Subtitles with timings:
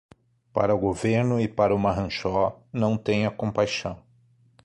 [0.51, 4.01] Para o governo e para o marranxó, não tenha compaixão.